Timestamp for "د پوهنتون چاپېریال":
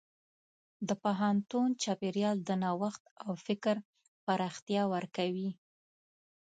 0.87-2.37